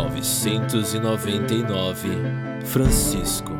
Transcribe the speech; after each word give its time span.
999 0.00 2.08
Francisco. 2.64 3.52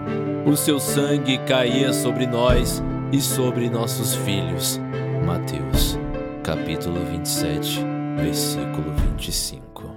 O 0.50 0.56
seu 0.56 0.80
sangue 0.80 1.36
caía 1.46 1.92
sobre 1.92 2.26
nós 2.26 2.82
e 3.12 3.20
sobre 3.20 3.68
nossos 3.68 4.14
filhos. 4.14 4.78
Mateus, 5.26 5.98
capítulo 6.42 7.04
27, 7.04 7.80
versículo 8.16 8.90
25. 9.18 9.90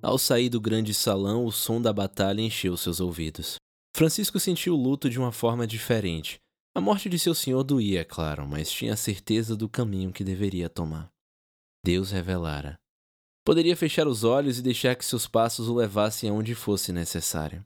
Ao 0.00 0.16
sair 0.16 0.48
do 0.48 0.60
grande 0.60 0.94
salão, 0.94 1.44
o 1.44 1.50
som 1.50 1.82
da 1.82 1.92
batalha 1.92 2.40
encheu 2.40 2.76
seus 2.76 3.00
ouvidos. 3.00 3.56
Francisco 3.92 4.38
sentiu 4.38 4.74
o 4.74 4.80
luto 4.80 5.10
de 5.10 5.18
uma 5.18 5.32
forma 5.32 5.66
diferente. 5.66 6.38
A 6.76 6.80
morte 6.82 7.08
de 7.08 7.18
seu 7.18 7.34
senhor 7.34 7.64
doía, 7.64 8.02
é 8.02 8.04
claro, 8.04 8.46
mas 8.46 8.70
tinha 8.70 8.92
a 8.92 8.98
certeza 8.98 9.56
do 9.56 9.66
caminho 9.66 10.12
que 10.12 10.22
deveria 10.22 10.68
tomar. 10.68 11.10
Deus 11.82 12.10
revelara. 12.10 12.78
Poderia 13.46 13.74
fechar 13.74 14.06
os 14.06 14.24
olhos 14.24 14.58
e 14.58 14.62
deixar 14.62 14.94
que 14.94 15.02
seus 15.02 15.26
passos 15.26 15.70
o 15.70 15.74
levassem 15.74 16.28
aonde 16.28 16.54
fosse 16.54 16.92
necessário. 16.92 17.64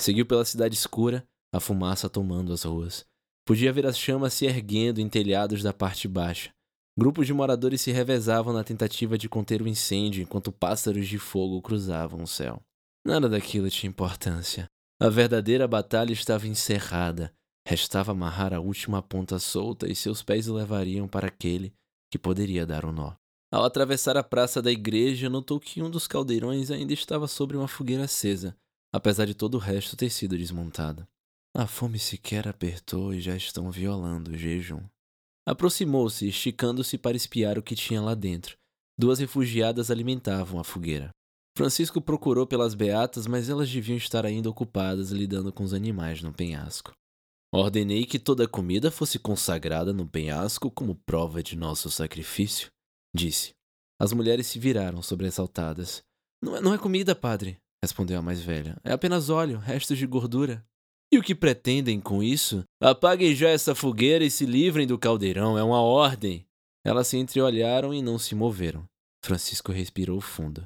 Seguiu 0.00 0.26
pela 0.26 0.44
cidade 0.44 0.74
escura, 0.74 1.24
a 1.54 1.60
fumaça 1.60 2.08
tomando 2.08 2.52
as 2.52 2.64
ruas. 2.64 3.06
Podia 3.46 3.72
ver 3.72 3.86
as 3.86 3.96
chamas 3.96 4.34
se 4.34 4.46
erguendo 4.46 5.00
em 5.00 5.08
telhados 5.08 5.62
da 5.62 5.72
parte 5.72 6.08
baixa. 6.08 6.50
Grupos 6.98 7.28
de 7.28 7.32
moradores 7.32 7.80
se 7.80 7.92
revezavam 7.92 8.52
na 8.52 8.64
tentativa 8.64 9.16
de 9.16 9.28
conter 9.28 9.62
o 9.62 9.68
incêndio 9.68 10.22
enquanto 10.24 10.50
pássaros 10.50 11.06
de 11.06 11.20
fogo 11.20 11.62
cruzavam 11.62 12.24
o 12.24 12.26
céu. 12.26 12.60
Nada 13.06 13.28
daquilo 13.28 13.70
tinha 13.70 13.90
importância. 13.90 14.66
A 15.00 15.08
verdadeira 15.08 15.68
batalha 15.68 16.12
estava 16.12 16.48
encerrada 16.48 17.32
Restava 17.70 18.10
amarrar 18.10 18.52
a 18.52 18.58
última 18.58 19.00
ponta 19.00 19.38
solta 19.38 19.88
e 19.88 19.94
seus 19.94 20.24
pés 20.24 20.48
o 20.48 20.54
levariam 20.54 21.06
para 21.06 21.28
aquele 21.28 21.72
que 22.10 22.18
poderia 22.18 22.66
dar 22.66 22.84
o 22.84 22.90
nó. 22.90 23.12
Ao 23.48 23.62
atravessar 23.62 24.16
a 24.16 24.24
praça 24.24 24.60
da 24.60 24.72
igreja, 24.72 25.30
notou 25.30 25.60
que 25.60 25.80
um 25.80 25.88
dos 25.88 26.08
caldeirões 26.08 26.72
ainda 26.72 26.92
estava 26.92 27.28
sobre 27.28 27.56
uma 27.56 27.68
fogueira 27.68 28.06
acesa, 28.06 28.56
apesar 28.92 29.26
de 29.26 29.34
todo 29.34 29.54
o 29.54 29.58
resto 29.58 29.96
ter 29.96 30.10
sido 30.10 30.36
desmontado. 30.36 31.06
A 31.56 31.64
fome 31.64 31.96
sequer 31.96 32.48
apertou 32.48 33.14
e 33.14 33.20
já 33.20 33.36
estão 33.36 33.70
violando 33.70 34.32
o 34.32 34.36
jejum. 34.36 34.82
Aproximou-se, 35.46 36.26
esticando-se 36.26 36.98
para 36.98 37.16
espiar 37.16 37.56
o 37.56 37.62
que 37.62 37.76
tinha 37.76 38.02
lá 38.02 38.16
dentro. 38.16 38.58
Duas 38.98 39.20
refugiadas 39.20 39.92
alimentavam 39.92 40.58
a 40.58 40.64
fogueira. 40.64 41.10
Francisco 41.56 42.00
procurou 42.00 42.48
pelas 42.48 42.74
beatas, 42.74 43.28
mas 43.28 43.48
elas 43.48 43.70
deviam 43.70 43.96
estar 43.96 44.26
ainda 44.26 44.50
ocupadas 44.50 45.12
lidando 45.12 45.52
com 45.52 45.62
os 45.62 45.72
animais 45.72 46.20
no 46.20 46.32
penhasco. 46.32 46.90
Ordenei 47.52 48.06
que 48.06 48.18
toda 48.18 48.44
a 48.44 48.48
comida 48.48 48.90
fosse 48.90 49.18
consagrada 49.18 49.92
no 49.92 50.06
penhasco 50.06 50.70
como 50.70 50.94
prova 50.94 51.42
de 51.42 51.56
nosso 51.56 51.90
sacrifício, 51.90 52.70
disse. 53.14 53.52
As 54.00 54.12
mulheres 54.12 54.46
se 54.46 54.58
viraram 54.58 55.02
sobressaltadas. 55.02 56.02
Não 56.42 56.56
é, 56.56 56.60
não 56.60 56.72
é 56.72 56.78
comida, 56.78 57.14
padre, 57.14 57.58
respondeu 57.82 58.18
a 58.18 58.22
mais 58.22 58.40
velha. 58.40 58.78
É 58.84 58.92
apenas 58.92 59.28
óleo, 59.28 59.58
restos 59.58 59.98
de 59.98 60.06
gordura. 60.06 60.64
E 61.12 61.18
o 61.18 61.22
que 61.22 61.34
pretendem 61.34 62.00
com 62.00 62.22
isso? 62.22 62.62
Apaguem 62.80 63.34
já 63.34 63.48
essa 63.48 63.74
fogueira 63.74 64.24
e 64.24 64.30
se 64.30 64.46
livrem 64.46 64.86
do 64.86 64.98
caldeirão, 64.98 65.58
é 65.58 65.62
uma 65.62 65.82
ordem. 65.82 66.46
Elas 66.84 67.08
se 67.08 67.18
entreolharam 67.18 67.92
e 67.92 68.00
não 68.00 68.16
se 68.16 68.34
moveram. 68.34 68.84
Francisco 69.22 69.72
respirou 69.72 70.20
fundo. 70.20 70.64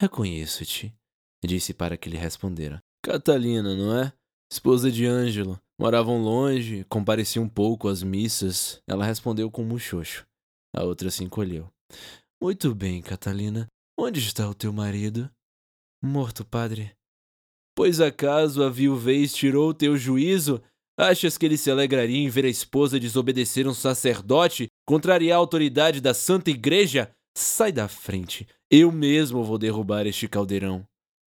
Reconheço-te, 0.00 0.94
disse 1.44 1.74
para 1.74 1.96
que 1.96 2.08
lhe 2.08 2.16
respondera. 2.16 2.78
Catalina, 3.02 3.74
não 3.74 3.98
é? 3.98 4.12
Esposa 4.50 4.90
de 4.90 5.04
Ângelo. 5.04 5.60
Moravam 5.78 6.22
longe, 6.22 6.84
compareciam 6.84 7.48
pouco 7.48 7.88
às 7.88 8.02
missas. 8.02 8.80
Ela 8.86 9.04
respondeu 9.04 9.50
com 9.50 9.62
um 9.62 9.66
muxoxo. 9.66 10.26
A 10.74 10.82
outra 10.82 11.10
se 11.10 11.22
encolheu. 11.22 11.68
Muito 12.42 12.74
bem, 12.74 13.02
Catalina. 13.02 13.66
Onde 13.98 14.20
está 14.20 14.48
o 14.48 14.54
teu 14.54 14.72
marido? 14.72 15.30
Morto, 16.02 16.44
padre. 16.44 16.92
Pois 17.74 18.00
acaso 18.00 18.62
a 18.62 18.70
viuvez 18.70 19.34
tirou 19.34 19.70
o 19.70 19.74
teu 19.74 19.96
juízo? 19.96 20.62
Achas 20.98 21.36
que 21.36 21.44
ele 21.44 21.58
se 21.58 21.70
alegraria 21.70 22.16
em 22.16 22.28
ver 22.28 22.46
a 22.46 22.48
esposa 22.48 22.98
desobedecer 22.98 23.68
um 23.68 23.74
sacerdote, 23.74 24.68
contrariar 24.86 25.36
a 25.36 25.40
autoridade 25.40 26.00
da 26.00 26.14
Santa 26.14 26.50
Igreja? 26.50 27.10
Sai 27.36 27.70
da 27.70 27.86
frente. 27.86 28.46
Eu 28.70 28.90
mesmo 28.90 29.44
vou 29.44 29.58
derrubar 29.58 30.06
este 30.06 30.26
caldeirão. 30.26 30.86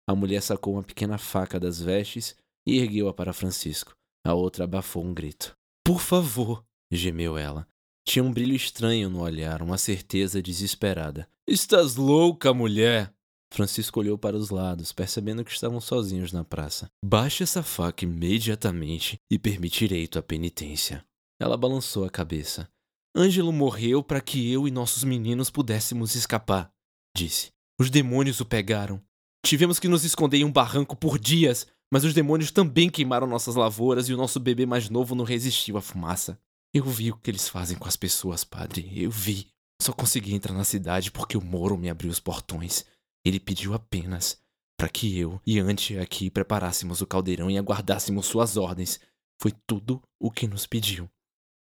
A 0.09 0.15
mulher 0.15 0.41
sacou 0.41 0.73
uma 0.73 0.83
pequena 0.83 1.19
faca 1.19 1.59
das 1.59 1.79
vestes 1.79 2.35
e 2.65 2.79
ergueu-a 2.79 3.13
para 3.13 3.33
Francisco. 3.33 3.93
A 4.23 4.33
outra 4.33 4.65
abafou 4.65 5.03
um 5.03 5.13
grito. 5.13 5.55
Por 5.83 5.99
favor, 5.99 6.63
gemeu 6.91 7.37
ela. 7.37 7.67
Tinha 8.07 8.23
um 8.23 8.31
brilho 8.31 8.55
estranho 8.55 9.09
no 9.09 9.21
olhar, 9.21 9.61
uma 9.61 9.77
certeza 9.77 10.41
desesperada. 10.41 11.27
Estás 11.47 11.95
louca, 11.95 12.53
mulher! 12.53 13.13
Francisco 13.53 13.99
olhou 13.99 14.17
para 14.17 14.37
os 14.37 14.49
lados, 14.49 14.93
percebendo 14.93 15.43
que 15.43 15.51
estavam 15.51 15.81
sozinhos 15.81 16.31
na 16.31 16.43
praça. 16.43 16.89
Baixe 17.03 17.43
essa 17.43 17.61
faca 17.61 18.05
imediatamente 18.05 19.17
e 19.29 19.37
permitirei 19.37 20.07
tua 20.07 20.21
penitência. 20.21 21.05
Ela 21.39 21.57
balançou 21.57 22.05
a 22.05 22.09
cabeça. 22.09 22.69
Ângelo 23.15 23.51
morreu 23.51 24.01
para 24.01 24.21
que 24.21 24.49
eu 24.51 24.67
e 24.67 24.71
nossos 24.71 25.03
meninos 25.03 25.49
pudéssemos 25.49 26.15
escapar, 26.15 26.71
disse. 27.15 27.51
Os 27.79 27.89
demônios 27.89 28.39
o 28.39 28.45
pegaram. 28.45 29.01
Tivemos 29.45 29.79
que 29.79 29.87
nos 29.87 30.05
esconder 30.05 30.37
em 30.37 30.45
um 30.45 30.51
barranco 30.51 30.95
por 30.95 31.19
dias, 31.19 31.67
mas 31.91 32.05
os 32.05 32.13
demônios 32.13 32.51
também 32.51 32.89
queimaram 32.89 33.27
nossas 33.27 33.55
lavouras 33.55 34.07
e 34.07 34.13
o 34.13 34.17
nosso 34.17 34.39
bebê 34.39 34.65
mais 34.65 34.89
novo 34.89 35.13
não 35.13 35.25
resistiu 35.25 35.77
à 35.77 35.81
fumaça. 35.81 36.39
Eu 36.73 36.85
vi 36.85 37.11
o 37.11 37.17
que 37.17 37.29
eles 37.29 37.49
fazem 37.49 37.77
com 37.77 37.87
as 37.87 37.97
pessoas, 37.97 38.45
padre. 38.45 38.89
Eu 38.95 39.11
vi. 39.11 39.47
Só 39.81 39.91
consegui 39.91 40.33
entrar 40.33 40.53
na 40.53 40.63
cidade 40.63 41.11
porque 41.11 41.35
o 41.35 41.43
Moro 41.43 41.77
me 41.77 41.89
abriu 41.89 42.09
os 42.09 42.19
portões. 42.19 42.85
Ele 43.25 43.39
pediu 43.39 43.73
apenas 43.73 44.39
para 44.79 44.87
que 44.87 45.19
eu 45.19 45.41
e 45.45 45.59
Ante 45.59 45.97
aqui 45.97 46.29
preparássemos 46.29 47.01
o 47.01 47.07
caldeirão 47.07 47.51
e 47.51 47.57
aguardássemos 47.57 48.25
suas 48.25 48.55
ordens. 48.55 48.99
Foi 49.39 49.51
tudo 49.67 50.01
o 50.19 50.31
que 50.31 50.47
nos 50.47 50.65
pediu. 50.65 51.09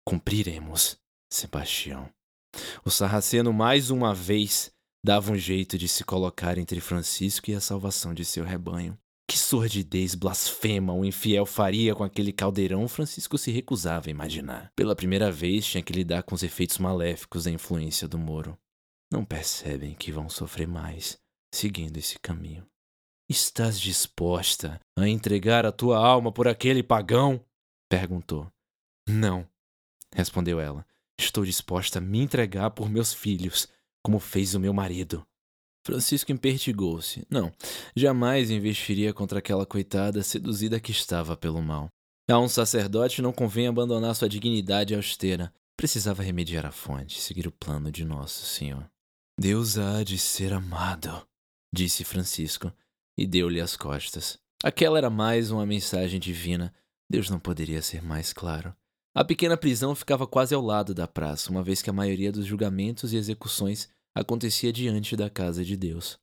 Cumpriremos, 0.05 0.97
Sebastião. 1.31 2.09
O 2.85 2.91
sarraceno 2.91 3.51
mais 3.51 3.89
uma 3.89 4.13
vez 4.13 4.71
dava 5.03 5.31
um 5.31 5.37
jeito 5.37 5.77
de 5.77 5.87
se 5.87 6.03
colocar 6.03 6.57
entre 6.57 6.79
Francisco 6.79 7.49
e 7.49 7.55
a 7.55 7.61
salvação 7.61 8.13
de 8.13 8.23
seu 8.23 8.43
rebanho. 8.43 8.97
Que 9.31 9.39
sordidez 9.39 10.13
blasfema 10.13 10.91
o 10.91 11.05
infiel 11.05 11.45
faria 11.45 11.95
com 11.95 12.03
aquele 12.03 12.33
caldeirão, 12.33 12.85
Francisco 12.85 13.37
se 13.37 13.49
recusava 13.49 14.09
a 14.09 14.11
imaginar. 14.11 14.73
Pela 14.75 14.93
primeira 14.93 15.31
vez 15.31 15.65
tinha 15.65 15.81
que 15.81 15.93
lidar 15.93 16.23
com 16.23 16.35
os 16.35 16.43
efeitos 16.43 16.77
maléficos 16.79 17.45
da 17.45 17.51
influência 17.51 18.09
do 18.09 18.17
Moro. 18.17 18.57
Não 19.09 19.23
percebem 19.23 19.93
que 19.93 20.11
vão 20.11 20.27
sofrer 20.27 20.67
mais 20.67 21.17
seguindo 21.49 21.95
esse 21.95 22.19
caminho. 22.19 22.67
Estás 23.29 23.79
disposta 23.79 24.81
a 24.99 25.07
entregar 25.07 25.65
a 25.65 25.71
tua 25.71 25.97
alma 25.97 26.29
por 26.33 26.45
aquele 26.45 26.83
pagão? 26.83 27.41
perguntou. 27.89 28.51
Não, 29.07 29.47
respondeu 30.13 30.59
ela. 30.59 30.85
Estou 31.17 31.45
disposta 31.45 31.99
a 31.99 32.01
me 32.01 32.19
entregar 32.19 32.71
por 32.71 32.89
meus 32.89 33.13
filhos, 33.13 33.65
como 34.03 34.19
fez 34.19 34.55
o 34.55 34.59
meu 34.59 34.73
marido. 34.73 35.25
Francisco 35.83 36.31
impertigou-se. 36.31 37.25
Não, 37.29 37.51
jamais 37.95 38.51
investiria 38.51 39.13
contra 39.13 39.39
aquela 39.39 39.65
coitada 39.65 40.21
seduzida 40.23 40.79
que 40.79 40.91
estava 40.91 41.35
pelo 41.35 41.61
mal. 41.61 41.89
A 42.29 42.39
um 42.39 42.47
sacerdote 42.47 43.21
não 43.21 43.33
convém 43.33 43.67
abandonar 43.67 44.15
sua 44.15 44.29
dignidade 44.29 44.95
austera. 44.95 45.51
Precisava 45.75 46.23
remediar 46.23 46.65
a 46.65 46.71
fonte, 46.71 47.19
seguir 47.19 47.47
o 47.47 47.51
plano 47.51 47.91
de 47.91 48.05
Nosso 48.05 48.45
Senhor. 48.45 48.89
Deus 49.39 49.77
há 49.77 50.03
de 50.03 50.19
ser 50.19 50.53
amado, 50.53 51.25
disse 51.73 52.03
Francisco, 52.03 52.71
e 53.17 53.25
deu-lhe 53.25 53.59
as 53.59 53.75
costas. 53.75 54.37
Aquela 54.63 54.99
era 54.99 55.09
mais 55.09 55.49
uma 55.49 55.65
mensagem 55.65 56.19
divina. 56.19 56.73
Deus 57.09 57.29
não 57.29 57.39
poderia 57.39 57.81
ser 57.81 58.03
mais 58.03 58.31
claro. 58.31 58.75
A 59.13 59.25
pequena 59.25 59.57
prisão 59.57 59.95
ficava 59.95 60.27
quase 60.27 60.53
ao 60.53 60.61
lado 60.61 60.93
da 60.93 61.07
praça, 61.07 61.49
uma 61.49 61.63
vez 61.63 61.81
que 61.81 61.89
a 61.89 61.93
maioria 61.93 62.31
dos 62.31 62.45
julgamentos 62.45 63.11
e 63.11 63.17
execuções 63.17 63.89
acontecia 64.15 64.71
diante 64.71 65.15
da 65.15 65.29
casa 65.29 65.63
de 65.63 65.75
Deus. 65.75 66.19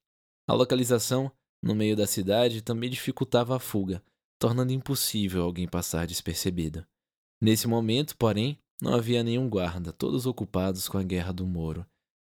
A 0.48 0.54
localização, 0.54 1.30
no 1.62 1.74
meio 1.74 1.96
da 1.96 2.06
cidade, 2.06 2.62
também 2.62 2.90
dificultava 2.90 3.56
a 3.56 3.60
fuga, 3.60 4.02
tornando 4.38 4.72
impossível 4.72 5.42
alguém 5.42 5.68
passar 5.68 6.06
despercebido. 6.06 6.86
Nesse 7.40 7.66
momento, 7.66 8.16
porém, 8.16 8.58
não 8.80 8.94
havia 8.94 9.22
nenhum 9.22 9.48
guarda, 9.48 9.92
todos 9.92 10.26
ocupados 10.26 10.88
com 10.88 10.98
a 10.98 11.02
guerra 11.02 11.32
do 11.32 11.46
Moro, 11.46 11.86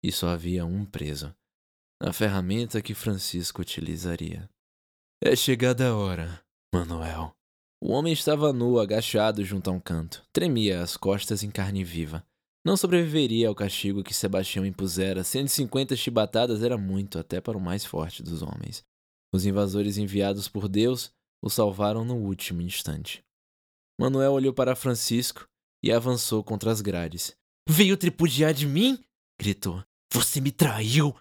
e 0.04 0.12
só 0.12 0.30
havia 0.30 0.66
um 0.66 0.86
preso. 0.86 1.34
A 2.02 2.12
ferramenta 2.12 2.82
que 2.82 2.96
Francisco 2.96 3.62
utilizaria. 3.62 4.50
É 5.24 5.36
chegada 5.36 5.90
a 5.90 5.96
hora, 5.96 6.44
Manuel. 6.74 7.32
O 7.80 7.92
homem 7.92 8.12
estava 8.14 8.52
nu, 8.52 8.80
agachado 8.80 9.44
junto 9.44 9.70
a 9.70 9.74
um 9.74 9.80
canto. 9.80 10.24
Tremia 10.34 10.82
as 10.82 10.98
costas 10.98 11.44
em 11.44 11.52
carne 11.52 11.84
viva. 11.84 12.26
Não 12.64 12.78
sobreviveria 12.78 13.48
ao 13.48 13.56
castigo 13.56 14.04
que 14.04 14.14
Sebastião 14.14 14.66
impusera. 14.66 15.24
150 15.24 15.96
chibatadas 15.96 16.62
era 16.62 16.78
muito, 16.78 17.18
até 17.18 17.42
para 17.42 17.58
o 17.58 17.62
mais 17.62 17.84
forte 17.84 18.22
dos 18.22 18.42
homens. 18.42 18.84
Os 19.34 19.46
invasores 19.46 19.98
enviados 19.98 20.48
por 20.48 20.68
Deus 20.68 21.12
o 21.42 21.50
salvaram 21.50 22.06
no 22.06 22.16
último 22.16 22.62
instante. 22.62 23.24
Manuel 24.00 24.34
olhou 24.34 24.54
para 24.54 24.76
Francisco 24.76 25.48
e 25.84 25.92
avançou 25.92 26.44
contra 26.44 26.72
as 26.72 26.82
grades. 26.82 27.36
Veio 27.68 27.98
tripudiar 27.98 28.54
de 28.54 28.68
mim? 28.68 29.00
gritou. 29.40 29.84
Você 30.14 30.40
me 30.40 30.52
traiu! 30.52 31.16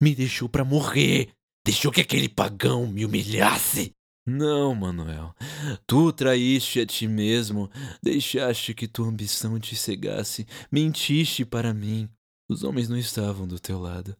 Me 0.00 0.14
deixou 0.14 0.48
para 0.48 0.64
morrer! 0.64 1.32
Deixou 1.66 1.92
que 1.92 2.00
aquele 2.00 2.28
pagão 2.28 2.86
me 2.86 3.04
humilhasse! 3.04 3.92
Não, 4.28 4.74
Manuel. 4.74 5.34
Tu 5.86 6.12
traíste 6.12 6.80
a 6.80 6.86
ti 6.86 7.08
mesmo, 7.08 7.70
deixaste 8.02 8.74
que 8.74 8.86
tua 8.86 9.08
ambição 9.08 9.58
te 9.58 9.74
cegasse, 9.74 10.46
mentiste 10.70 11.46
para 11.46 11.72
mim. 11.72 12.10
Os 12.46 12.62
homens 12.62 12.90
não 12.90 12.98
estavam 12.98 13.48
do 13.48 13.58
teu 13.58 13.78
lado. 13.78 14.14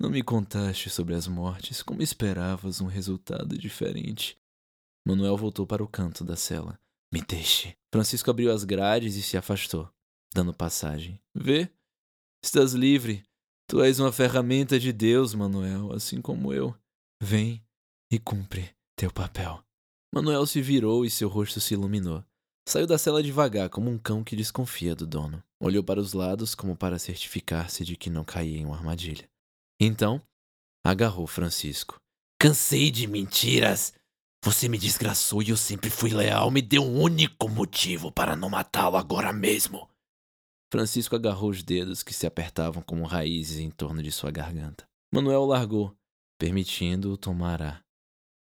Não 0.00 0.08
me 0.08 0.22
contaste 0.22 0.88
sobre 0.88 1.14
as 1.14 1.26
mortes, 1.26 1.82
como 1.82 2.00
esperavas 2.00 2.80
um 2.80 2.86
resultado 2.86 3.58
diferente. 3.58 4.38
Manuel 5.06 5.36
voltou 5.36 5.66
para 5.66 5.84
o 5.84 5.88
canto 5.88 6.24
da 6.24 6.36
cela. 6.36 6.80
Me 7.12 7.20
deixe. 7.20 7.76
Francisco 7.92 8.30
abriu 8.30 8.50
as 8.50 8.64
grades 8.64 9.14
e 9.14 9.22
se 9.22 9.36
afastou, 9.36 9.90
dando 10.34 10.54
passagem. 10.54 11.20
Vê? 11.34 11.68
Estás 12.42 12.72
livre. 12.72 13.22
Tu 13.68 13.82
és 13.82 14.00
uma 14.00 14.10
ferramenta 14.10 14.80
de 14.80 14.90
Deus, 14.90 15.34
Manuel, 15.34 15.92
assim 15.92 16.22
como 16.22 16.50
eu. 16.50 16.74
Vem 17.22 17.62
e 18.10 18.18
cumpre 18.18 18.74
teu 19.00 19.10
papel. 19.10 19.64
Manuel 20.14 20.44
se 20.44 20.60
virou 20.60 21.06
e 21.06 21.10
seu 21.10 21.26
rosto 21.26 21.58
se 21.58 21.72
iluminou. 21.72 22.22
Saiu 22.68 22.86
da 22.86 22.98
cela 22.98 23.22
devagar, 23.22 23.70
como 23.70 23.88
um 23.88 23.96
cão 23.96 24.22
que 24.22 24.36
desconfia 24.36 24.94
do 24.94 25.06
dono. 25.06 25.42
Olhou 25.58 25.82
para 25.82 25.98
os 25.98 26.12
lados 26.12 26.54
como 26.54 26.76
para 26.76 26.98
certificar-se 26.98 27.82
de 27.82 27.96
que 27.96 28.10
não 28.10 28.24
caía 28.24 28.58
em 28.58 28.66
uma 28.66 28.76
armadilha. 28.76 29.26
Então, 29.80 30.20
agarrou 30.84 31.26
Francisco. 31.26 31.98
Cansei 32.38 32.90
de 32.90 33.06
mentiras. 33.06 33.94
Você 34.44 34.68
me 34.68 34.76
desgraçou 34.76 35.42
e 35.42 35.48
eu 35.48 35.56
sempre 35.56 35.88
fui 35.88 36.10
leal. 36.10 36.50
Me 36.50 36.60
deu 36.60 36.82
um 36.82 37.00
único 37.00 37.48
motivo 37.48 38.12
para 38.12 38.36
não 38.36 38.50
matá-lo 38.50 38.98
agora 38.98 39.32
mesmo. 39.32 39.88
Francisco 40.70 41.16
agarrou 41.16 41.48
os 41.48 41.62
dedos 41.62 42.02
que 42.02 42.12
se 42.12 42.26
apertavam 42.26 42.82
como 42.82 43.06
raízes 43.06 43.60
em 43.60 43.70
torno 43.70 44.02
de 44.02 44.12
sua 44.12 44.30
garganta. 44.30 44.86
Manuel 45.10 45.46
largou, 45.46 45.96
permitindo-o 46.38 47.16
tomar 47.16 47.62
ar. 47.62 47.82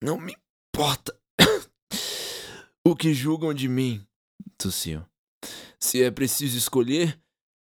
Não 0.03 0.19
me 0.19 0.35
importa 0.77 1.19
o 2.87 2.95
que 2.95 3.15
julgam 3.15 3.55
de 3.55 3.67
mim, 3.67 4.07
tossiu. 4.59 5.03
Se 5.81 6.03
é 6.03 6.11
preciso 6.11 6.59
escolher, 6.59 7.19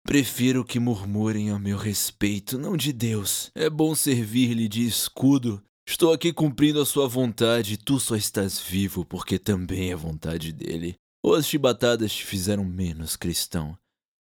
prefiro 0.05 0.63
que 0.63 0.79
murmurem 0.79 1.49
a 1.49 1.57
meu 1.57 1.79
respeito, 1.79 2.59
não 2.59 2.77
de 2.77 2.93
Deus. 2.93 3.49
É 3.55 3.71
bom 3.71 3.95
servir-lhe 3.95 4.67
de 4.67 4.85
escudo. 4.85 5.63
Estou 5.83 6.13
aqui 6.13 6.31
cumprindo 6.31 6.79
a 6.79 6.85
sua 6.85 7.07
vontade, 7.07 7.75
tu 7.75 7.99
só 7.99 8.15
estás 8.15 8.59
vivo 8.59 9.03
porque 9.03 9.39
também 9.39 9.89
é 9.89 9.95
vontade 9.95 10.53
dele. 10.53 10.95
Ou 11.23 11.33
as 11.33 11.47
chibatadas 11.47 12.13
te 12.13 12.23
fizeram 12.23 12.63
menos 12.63 13.15
cristão. 13.15 13.75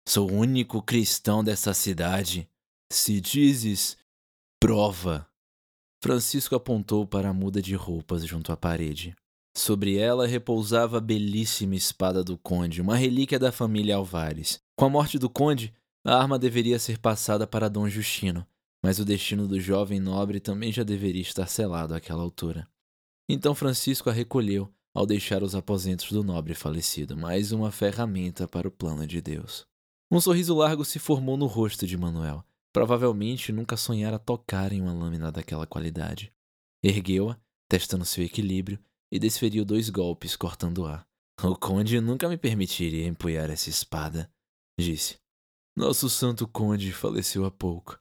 Sou 0.08 0.30
o 0.30 0.36
único 0.36 0.80
cristão 0.80 1.44
dessa 1.44 1.74
cidade. 1.74 2.48
Se 2.90 3.20
dizes, 3.20 3.98
prova. 4.58 5.28
Francisco 6.04 6.54
apontou 6.54 7.06
para 7.06 7.30
a 7.30 7.32
muda 7.32 7.62
de 7.62 7.74
roupas 7.74 8.26
junto 8.26 8.52
à 8.52 8.56
parede. 8.58 9.16
Sobre 9.56 9.96
ela 9.96 10.26
repousava 10.26 10.98
a 10.98 11.00
belíssima 11.00 11.76
espada 11.76 12.22
do 12.22 12.36
conde, 12.36 12.82
uma 12.82 12.94
relíquia 12.94 13.38
da 13.38 13.50
família 13.50 13.96
Alvares. 13.96 14.58
Com 14.76 14.84
a 14.84 14.90
morte 14.90 15.18
do 15.18 15.30
conde, 15.30 15.72
a 16.04 16.14
arma 16.14 16.38
deveria 16.38 16.78
ser 16.78 16.98
passada 16.98 17.46
para 17.46 17.70
Dom 17.70 17.88
Justino, 17.88 18.46
mas 18.84 18.98
o 18.98 19.04
destino 19.06 19.48
do 19.48 19.58
jovem 19.58 19.98
nobre 19.98 20.40
também 20.40 20.70
já 20.70 20.82
deveria 20.82 21.22
estar 21.22 21.46
selado 21.46 21.94
àquela 21.94 22.22
altura. 22.22 22.68
Então 23.26 23.54
Francisco 23.54 24.10
a 24.10 24.12
recolheu 24.12 24.70
ao 24.94 25.06
deixar 25.06 25.42
os 25.42 25.54
aposentos 25.54 26.12
do 26.12 26.22
nobre 26.22 26.52
falecido, 26.52 27.16
mais 27.16 27.50
uma 27.50 27.72
ferramenta 27.72 28.46
para 28.46 28.68
o 28.68 28.70
plano 28.70 29.06
de 29.06 29.22
Deus. 29.22 29.64
Um 30.10 30.20
sorriso 30.20 30.54
largo 30.54 30.84
se 30.84 30.98
formou 30.98 31.38
no 31.38 31.46
rosto 31.46 31.86
de 31.86 31.96
Manuel, 31.96 32.44
Provavelmente 32.74 33.52
nunca 33.52 33.76
sonhara 33.76 34.18
tocar 34.18 34.72
em 34.72 34.82
uma 34.82 34.92
lâmina 34.92 35.30
daquela 35.30 35.64
qualidade. 35.64 36.34
Ergueu-a, 36.82 37.40
testando 37.70 38.04
seu 38.04 38.24
equilíbrio, 38.24 38.82
e 39.12 39.18
desferiu 39.18 39.64
dois 39.64 39.88
golpes, 39.88 40.34
cortando 40.34 40.84
ar. 40.84 41.06
O 41.40 41.56
conde 41.56 42.00
nunca 42.00 42.28
me 42.28 42.36
permitiria 42.36 43.06
empunhar 43.06 43.48
essa 43.48 43.70
espada, 43.70 44.28
disse. 44.78 45.20
Nosso 45.76 46.10
santo 46.10 46.48
conde 46.48 46.92
faleceu 46.92 47.44
há 47.44 47.50
pouco. 47.50 47.96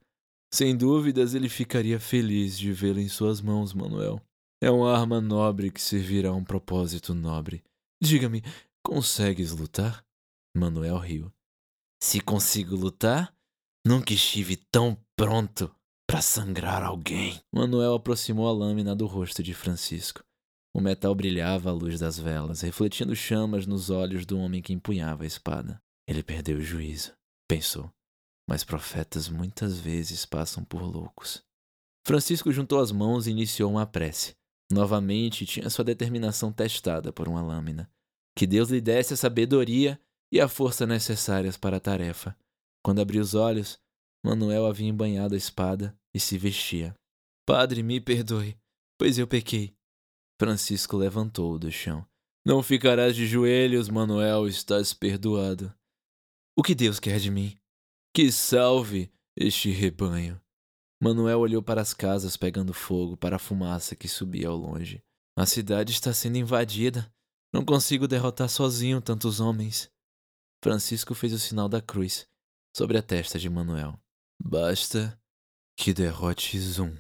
Sem 0.52 0.76
dúvidas, 0.76 1.36
ele 1.36 1.50
ficaria 1.50 2.00
feliz 2.00 2.58
de 2.58 2.72
vê-lo 2.74 3.00
em 3.00 3.08
suas 3.08 3.42
mãos, 3.42 3.74
Manuel. 3.74 4.20
É 4.60 4.72
uma 4.72 4.92
arma 4.92 5.22
nobre 5.22 5.72
que 5.72 5.82
servirá 5.82 6.30
a 6.30 6.36
um 6.36 6.44
propósito 6.44 7.14
nobre. 7.14 7.64
Diga-me, 8.02 8.42
consegues 8.84 9.52
lutar? 9.52 10.04
Manuel 10.56 10.98
riu. 10.98 11.32
Se 12.02 12.20
consigo 12.20 12.76
lutar, 12.76 13.33
Nunca 13.86 14.14
estive 14.14 14.56
tão 14.56 14.98
pronto 15.16 15.74
para 16.08 16.22
sangrar 16.22 16.84
alguém. 16.84 17.42
Manuel 17.54 17.96
aproximou 17.96 18.48
a 18.48 18.52
lâmina 18.54 18.96
do 18.96 19.06
rosto 19.06 19.44
de 19.44 19.54
Francisco. 19.54 20.24
O 20.74 20.80
metal 20.80 21.14
brilhava 21.14 21.70
à 21.70 21.74
luz 21.74 22.00
das 22.00 22.18
velas, 22.18 22.62
refletindo 22.62 23.14
chamas 23.16 23.68
nos 23.68 23.90
olhos 23.90 24.26
do 24.26 24.40
homem 24.40 24.62
que 24.62 24.72
empunhava 24.72 25.24
a 25.24 25.28
espada. 25.28 25.82
Ele 26.08 26.24
perdeu 26.24 26.58
o 26.58 26.62
juízo, 26.62 27.14
pensou. 27.48 27.92
Mas 28.50 28.64
profetas 28.64 29.28
muitas 29.28 29.78
vezes 29.78 30.26
passam 30.26 30.64
por 30.64 30.82
loucos. 30.82 31.44
Francisco 32.06 32.52
juntou 32.52 32.80
as 32.80 32.92
mãos 32.92 33.28
e 33.28 33.32
iniciou 33.32 33.72
uma 33.72 33.86
prece. 33.86 34.36
Novamente 34.72 35.46
tinha 35.46 35.70
sua 35.70 35.84
determinação 35.84 36.52
testada 36.52 37.12
por 37.12 37.28
uma 37.28 37.42
lâmina. 37.42 37.90
Que 38.36 38.48
Deus 38.48 38.70
lhe 38.70 38.82
desse 38.82 39.14
a 39.14 39.18
sabedoria 39.18 40.00
e 40.32 40.42
a 40.42 40.48
força 40.48 40.88
necessárias 40.88 41.58
para 41.58 41.78
a 41.78 41.82
tarefa. 41.82 42.36
Quando 42.84 43.00
abriu 43.00 43.22
os 43.22 43.34
olhos, 43.34 43.80
Manuel 44.26 44.66
havia 44.66 44.90
embanhado 44.90 45.36
a 45.36 45.38
espada 45.38 45.98
e 46.14 46.20
se 46.20 46.38
vestia. 46.38 46.94
Padre, 47.46 47.82
me 47.82 48.02
perdoe, 48.02 48.58
pois 48.98 49.18
eu 49.18 49.26
pequei. 49.26 49.74
Francisco 50.40 50.98
levantou-o 50.98 51.58
do 51.58 51.72
chão. 51.72 52.06
Não 52.46 52.62
ficarás 52.62 53.16
de 53.16 53.26
joelhos, 53.26 53.88
Manuel, 53.88 54.48
estás 54.48 54.94
perdoado. 54.94 55.74
O 56.58 56.62
que 56.62 56.76
Deus 56.76 57.00
quer 57.00 57.20
de 57.20 57.32
mim? 57.32 57.56
Que 58.14 58.30
salve 58.32 59.10
este 59.36 59.72
rebanho. 59.72 60.40
Manuel 61.02 61.40
olhou 61.40 61.64
para 61.64 61.82
as 61.82 61.94
casas 61.94 62.36
pegando 62.36 62.74
fogo, 62.74 63.16
para 63.16 63.38
a 63.38 63.40
fumaça 63.40 63.96
que 63.96 64.10
subia 64.10 64.50
ao 64.50 64.58
longe. 64.58 65.02
A 65.38 65.46
cidade 65.46 65.94
está 65.94 66.14
sendo 66.14 66.38
invadida. 66.38 67.10
Não 67.54 67.64
consigo 67.64 68.08
derrotar 68.08 68.50
sozinho 68.50 69.02
tantos 69.02 69.40
homens. 69.40 69.90
Francisco 70.62 71.16
fez 71.16 71.32
o 71.34 71.40
sinal 71.40 71.70
da 71.70 71.82
cruz 71.82 72.28
sobre 72.76 72.98
a 72.98 73.04
testa 73.04 73.38
de 73.38 73.50
Manuel. 73.50 73.94
Basta 74.44 75.18
que 75.78 75.94
derrotes 75.94 76.80
um. 76.80 76.98